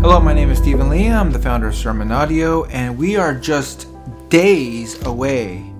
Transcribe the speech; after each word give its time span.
Hello, 0.00 0.20
my 0.20 0.32
name 0.32 0.48
is 0.48 0.58
Stephen 0.58 0.90
Lee. 0.90 1.08
I'm 1.08 1.32
the 1.32 1.40
founder 1.40 1.66
of 1.66 1.74
Sermon 1.74 2.12
Audio, 2.12 2.66
and 2.66 2.96
we 2.96 3.16
are 3.16 3.34
just 3.34 3.88
days 4.28 5.04
away 5.04 5.72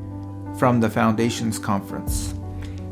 from 0.59 0.81
the 0.81 0.91
Foundations 0.91 1.57
Conference 1.57 2.35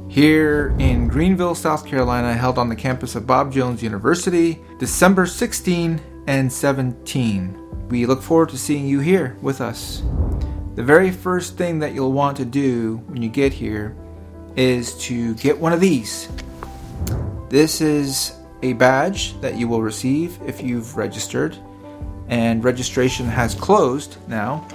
here 0.07 0.73
in 0.79 1.09
Greenville, 1.09 1.57
South 1.57 1.85
Carolina, 1.85 2.33
held 2.33 2.59
on 2.59 2.69
the 2.69 2.77
campus 2.77 3.17
of 3.17 3.27
Bob 3.27 3.53
Jones 3.53 3.83
University, 3.83 4.63
December 4.79 5.27
16 5.27 6.01
and 6.29 6.51
17. 6.51 7.89
We 7.89 8.07
look 8.07 8.23
forward 8.23 8.51
to 8.51 8.57
seeing 8.57 8.87
you 8.87 9.01
here 9.01 9.37
with 9.43 9.61
us. 9.61 10.05
The 10.77 10.85
very 10.85 11.11
first 11.11 11.59
thing 11.59 11.81
that 11.81 11.93
you'll 11.93 12.13
want 12.13 12.37
to 12.37 12.45
do 12.45 12.99
when 13.09 13.21
you 13.21 13.29
get 13.29 13.53
here 13.53 13.97
is 14.55 14.97
to 15.07 15.35
get 15.35 15.59
one 15.59 15.73
of 15.73 15.81
these. 15.81 16.29
This 17.49 17.81
is 17.81 18.33
a 18.63 18.73
badge 18.75 19.41
that 19.41 19.57
you 19.57 19.69
will 19.69 19.83
receive 19.83 20.39
if 20.47 20.63
you've 20.63 20.97
registered, 20.97 21.57
and 22.29 22.65
registration 22.65 23.27
has 23.27 23.55
closed 23.55 24.17
now. 24.29 24.67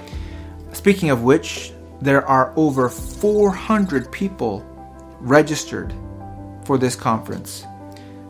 Speaking 0.72 1.10
of 1.10 1.22
which, 1.22 1.72
there 2.00 2.26
are 2.26 2.52
over 2.56 2.88
400 2.88 4.10
people 4.10 4.66
registered 5.20 5.94
for 6.64 6.78
this 6.78 6.96
conference. 6.96 7.64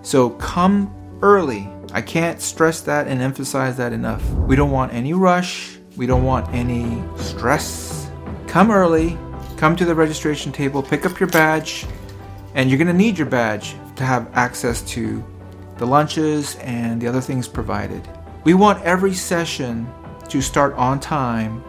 So 0.03 0.31
come 0.31 0.93
early. 1.23 1.69
I 1.93 2.03
can't 2.03 2.41
stress 2.41 2.81
that 2.83 3.07
and 3.07 3.23
emphasize 3.23 3.77
that 3.77 3.93
enough. 3.93 4.29
We 4.31 4.57
don't 4.57 4.71
want 4.71 4.93
any 4.93 5.13
rush, 5.13 5.79
we 5.97 6.07
don't 6.07 6.25
want 6.25 6.53
any 6.55 7.03
stress. 7.19 8.11
Come 8.47 8.71
early, 8.71 9.19
come 9.57 9.77
to 9.77 9.85
the 9.85 9.95
registration 9.95 10.53
table, 10.53 10.83
pick 10.83 11.07
up 11.07 11.21
your 11.21 11.29
badge, 11.29 11.87
and 12.55 12.69
you're 12.69 12.79
going 12.79 12.89
to 12.89 12.93
need 12.93 13.17
your 13.17 13.29
badge 13.29 13.75
to 13.97 14.05
have 14.05 14.29
access 14.35 14.83
to 14.83 15.25
the 15.83 15.87
lunches 15.89 16.55
and 16.61 17.01
the 17.01 17.09
other 17.09 17.21
things 17.21 17.49
provided. 17.49 18.09
We 18.45 18.55
want 18.55 18.85
every 18.85 19.15
session 19.15 19.93
to 20.29 20.41
start 20.41 20.75
on 20.75 21.01
time, 21.01 21.65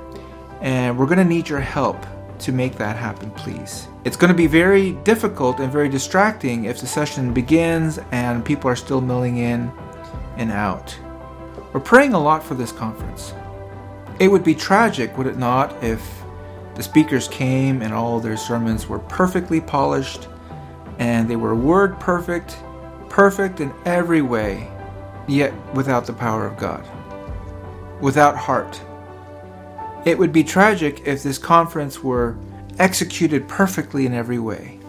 and 0.61 0.95
we're 0.95 1.07
going 1.07 1.17
to 1.17 1.25
need 1.25 1.49
your 1.49 1.59
help 1.59 2.05
to 2.37 2.51
make 2.51 2.75
that 2.75 2.95
happen, 2.95 3.31
please. 3.31 3.87
It's 4.05 4.15
going 4.15 4.29
to 4.29 4.37
be 4.37 4.45
very 4.45 4.91
difficult 5.03 5.59
and 5.59 5.73
very 5.73 5.89
distracting 5.89 6.65
if 6.65 6.79
the 6.79 6.85
session 6.85 7.33
begins 7.33 7.99
and 8.11 8.45
people 8.45 8.69
are 8.69 8.75
still 8.75 9.01
milling 9.01 9.37
in 9.37 9.71
and 10.37 10.51
out. 10.51 10.95
We're 11.73 11.79
praying 11.79 12.13
a 12.13 12.19
lot 12.19 12.43
for 12.43 12.53
this 12.53 12.71
conference. 12.71 13.33
It 14.19 14.27
would 14.27 14.43
be 14.43 14.53
tragic, 14.53 15.17
would 15.17 15.25
it 15.25 15.37
not, 15.37 15.83
if 15.83 16.07
the 16.75 16.83
speakers 16.83 17.27
came 17.29 17.81
and 17.81 17.91
all 17.91 18.19
their 18.19 18.37
sermons 18.37 18.87
were 18.87 18.99
perfectly 18.99 19.59
polished 19.59 20.27
and 20.99 21.27
they 21.27 21.35
were 21.35 21.55
word 21.55 21.99
perfect, 21.99 22.57
perfect 23.13 23.59
in 23.59 23.71
every 23.85 24.23
way, 24.23 24.67
yet 25.27 25.53
without 25.75 26.07
the 26.07 26.13
power 26.13 26.47
of 26.47 26.57
God, 26.57 26.83
without 28.01 28.35
heart. 28.35 28.81
It 30.03 30.17
would 30.17 30.33
be 30.33 30.43
tragic 30.43 31.03
if 31.05 31.21
this 31.21 31.37
conference 31.37 32.03
were 32.03 32.35
executed 32.79 33.47
perfectly 33.47 34.07
in 34.07 34.15
every 34.15 34.39
way. 34.39 34.79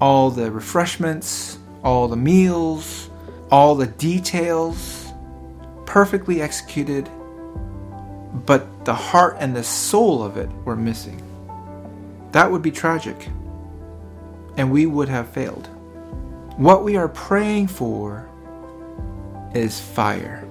All 0.00 0.30
the 0.30 0.52
refreshments, 0.52 1.58
all 1.82 2.06
the 2.06 2.16
meals, 2.16 3.10
all 3.50 3.74
the 3.74 3.88
details, 3.88 5.12
perfectly 5.86 6.40
executed, 6.40 7.10
but 8.46 8.84
the 8.84 8.94
heart 8.94 9.36
and 9.40 9.56
the 9.56 9.64
soul 9.64 10.22
of 10.22 10.36
it 10.36 10.48
were 10.64 10.76
missing. 10.76 11.20
That 12.30 12.52
would 12.52 12.62
be 12.62 12.70
tragic, 12.70 13.28
and 14.56 14.70
we 14.70 14.86
would 14.86 15.08
have 15.08 15.28
failed. 15.30 15.68
What 16.60 16.84
we 16.84 16.98
are 16.98 17.08
praying 17.08 17.68
for 17.68 18.28
is 19.54 19.80
fire, 19.80 20.46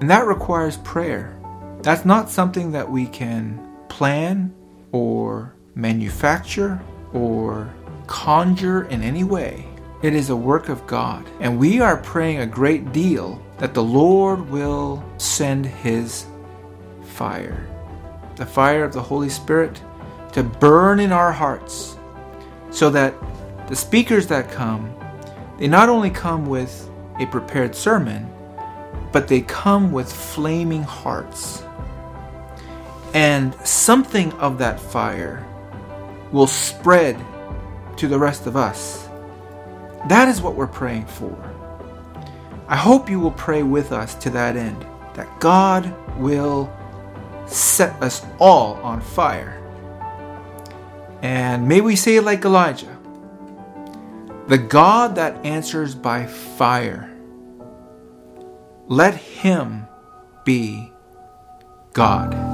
and 0.00 0.08
that 0.08 0.24
requires 0.24 0.78
prayer. 0.78 1.38
That's 1.82 2.06
not 2.06 2.30
something 2.30 2.72
that 2.72 2.90
we 2.90 3.04
can 3.04 3.60
plan 3.90 4.54
or 4.90 5.54
manufacture 5.74 6.80
or 7.12 7.70
conjure 8.06 8.84
in 8.84 9.02
any 9.02 9.22
way. 9.22 9.66
It 10.00 10.14
is 10.14 10.30
a 10.30 10.34
work 10.34 10.70
of 10.70 10.86
God. 10.86 11.28
And 11.40 11.58
we 11.58 11.78
are 11.82 11.98
praying 11.98 12.38
a 12.38 12.46
great 12.46 12.90
deal 12.94 13.38
that 13.58 13.74
the 13.74 13.84
Lord 13.84 14.48
will 14.48 15.04
send 15.18 15.66
His 15.66 16.24
fire, 17.02 17.68
the 18.36 18.46
fire 18.46 18.82
of 18.82 18.94
the 18.94 19.02
Holy 19.02 19.28
Spirit, 19.28 19.78
to 20.32 20.42
burn 20.42 21.00
in 21.00 21.12
our 21.12 21.32
hearts 21.32 21.98
so 22.70 22.88
that 22.88 23.12
the 23.68 23.76
speakers 23.76 24.26
that 24.26 24.50
come, 24.50 24.94
they 25.58 25.68
not 25.68 25.88
only 25.88 26.10
come 26.10 26.46
with 26.46 26.88
a 27.18 27.26
prepared 27.26 27.74
sermon, 27.74 28.28
but 29.12 29.28
they 29.28 29.42
come 29.42 29.92
with 29.92 30.12
flaming 30.12 30.82
hearts 30.82 31.62
and 33.14 33.54
something 33.66 34.32
of 34.34 34.58
that 34.58 34.80
fire 34.80 35.46
will 36.30 36.46
spread 36.46 37.22
to 37.96 38.08
the 38.08 38.18
rest 38.18 38.46
of 38.46 38.56
us. 38.56 39.08
That 40.08 40.28
is 40.28 40.40
what 40.40 40.54
we're 40.54 40.66
praying 40.66 41.06
for. 41.06 41.36
I 42.68 42.76
hope 42.76 43.10
you 43.10 43.20
will 43.20 43.32
pray 43.32 43.62
with 43.62 43.92
us 43.92 44.14
to 44.16 44.30
that 44.30 44.56
end, 44.56 44.86
that 45.14 45.40
God 45.40 45.94
will 46.18 46.72
set 47.46 48.02
us 48.02 48.24
all 48.38 48.74
on 48.76 49.00
fire. 49.00 49.58
And 51.20 51.68
may 51.68 51.82
we 51.82 51.96
say, 51.96 52.16
it 52.16 52.22
like 52.22 52.44
Elijah, 52.44 52.91
the 54.48 54.58
God 54.58 55.16
that 55.16 55.44
answers 55.46 55.94
by 55.94 56.26
fire, 56.26 57.08
let 58.88 59.14
him 59.14 59.86
be 60.44 60.92
God. 61.92 62.51